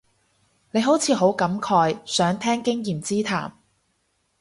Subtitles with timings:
[0.71, 3.55] 你好似好感慨，想聽經驗之談